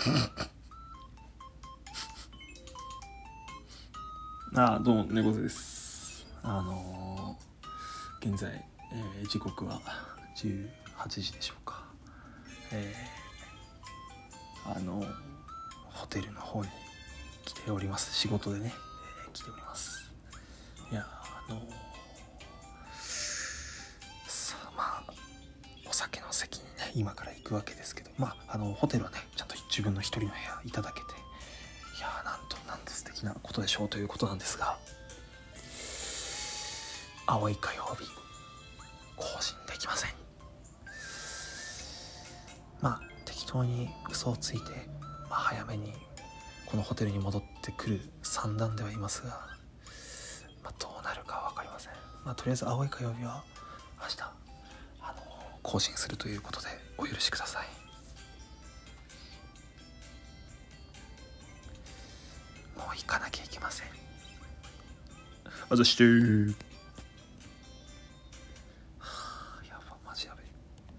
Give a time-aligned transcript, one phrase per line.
[4.54, 6.26] ああどうも猫背です。
[6.42, 8.50] あのー、現在、
[8.92, 9.82] えー、時刻は
[10.36, 10.70] 18
[11.08, 11.84] 時でしょうか。
[12.72, 15.04] えー、あの
[15.84, 16.70] ホテルの方に
[17.44, 18.14] 来ております。
[18.14, 18.72] 仕事でね、
[19.26, 20.10] えー、来ております。
[20.90, 21.60] いやあの
[24.26, 25.12] さあまあ
[25.88, 31.06] お酒の席にね今から行くわけですけどまああのホテルはねちゃんと自分の一人の部屋いただけて
[31.96, 34.76] いやーなんとなんと素敵なことでしょうということなんですが
[37.26, 38.04] 青い火曜日
[39.16, 40.10] 更新できません。
[42.80, 44.70] まあ適当に嘘をついて、
[45.28, 45.92] まあ、早めに
[46.66, 49.28] このホテルに戻ってくる算段ではいますが、
[50.62, 51.92] まあ、どうなるか分かりません、
[52.24, 53.44] まあ、とりあえず青い火曜日は
[54.00, 54.22] 明日
[55.02, 55.22] あの
[55.62, 57.69] 更新するということでお許しください。
[63.00, 63.86] 行かなきゃいけません。
[65.68, 66.04] あざして